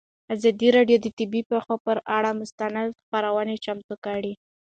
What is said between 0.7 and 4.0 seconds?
راډیو د طبیعي پېښې پر اړه مستند خپرونه چمتو